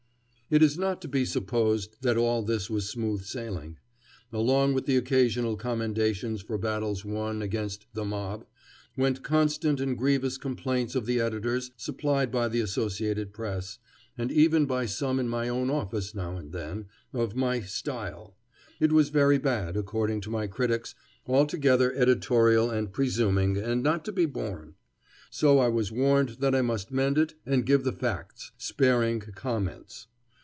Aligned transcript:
It 0.53 0.61
is 0.61 0.77
not 0.77 1.01
to 1.03 1.07
be 1.07 1.23
supposed 1.23 1.95
that 2.01 2.17
all 2.17 2.43
this 2.43 2.69
was 2.69 2.89
smooth 2.89 3.23
sailing. 3.23 3.77
Along 4.33 4.73
with 4.73 4.85
the 4.85 4.97
occasional 4.97 5.55
commendations 5.55 6.41
for 6.41 6.57
battles 6.57 7.05
won 7.05 7.41
against 7.41 7.85
"the 7.93 8.03
mob" 8.03 8.45
went 8.97 9.23
constant 9.23 9.79
and 9.79 9.97
grievous 9.97 10.37
complaints 10.37 10.93
of 10.93 11.05
the 11.05 11.21
editors 11.21 11.71
supplied 11.77 12.33
by 12.33 12.49
the 12.49 12.59
Associated 12.59 13.31
Press, 13.31 13.79
and 14.17 14.29
even 14.29 14.65
by 14.65 14.85
some 14.85 15.21
in 15.21 15.29
my 15.29 15.47
own 15.47 15.69
office 15.69 16.13
now 16.13 16.35
and 16.35 16.51
then, 16.51 16.87
of 17.13 17.33
my 17.33 17.61
"style." 17.61 18.35
It 18.81 18.91
was 18.91 19.07
very 19.07 19.37
bad, 19.37 19.77
according 19.77 20.19
to 20.19 20.29
my 20.29 20.47
critics, 20.47 20.95
altogether 21.25 21.93
editorial 21.95 22.69
and 22.69 22.91
presuming, 22.91 23.55
and 23.55 23.81
not 23.81 24.03
to 24.03 24.11
be 24.11 24.25
borne. 24.25 24.75
So 25.29 25.59
I 25.59 25.69
was 25.69 25.93
warned 25.93 26.39
that 26.41 26.53
I 26.53 26.61
must 26.61 26.91
mend 26.91 27.17
it 27.17 27.35
and 27.45 27.65
give 27.65 27.85
the 27.85 27.93
facts, 27.93 28.51
sparing 28.57 29.21
comments. 29.21 30.07